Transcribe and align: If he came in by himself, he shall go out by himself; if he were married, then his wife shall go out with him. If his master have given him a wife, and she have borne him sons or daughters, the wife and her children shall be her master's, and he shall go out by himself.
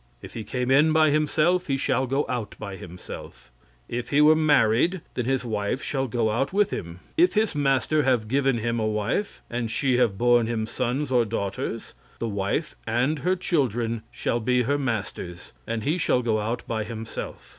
If 0.19 0.33
he 0.33 0.43
came 0.43 0.71
in 0.71 0.91
by 0.91 1.11
himself, 1.11 1.67
he 1.67 1.77
shall 1.77 2.07
go 2.07 2.25
out 2.27 2.55
by 2.57 2.75
himself; 2.75 3.51
if 3.87 4.09
he 4.09 4.19
were 4.19 4.35
married, 4.35 5.01
then 5.13 5.25
his 5.25 5.45
wife 5.45 5.83
shall 5.83 6.07
go 6.07 6.31
out 6.31 6.51
with 6.51 6.71
him. 6.71 7.01
If 7.17 7.33
his 7.35 7.53
master 7.53 8.01
have 8.01 8.27
given 8.27 8.57
him 8.57 8.79
a 8.79 8.87
wife, 8.87 9.43
and 9.47 9.69
she 9.69 9.97
have 9.97 10.17
borne 10.17 10.47
him 10.47 10.65
sons 10.65 11.11
or 11.11 11.23
daughters, 11.23 11.93
the 12.17 12.27
wife 12.27 12.75
and 12.87 13.19
her 13.19 13.35
children 13.35 14.01
shall 14.09 14.39
be 14.39 14.63
her 14.63 14.79
master's, 14.79 15.53
and 15.67 15.83
he 15.83 15.99
shall 15.99 16.23
go 16.23 16.39
out 16.39 16.63
by 16.67 16.83
himself. 16.83 17.49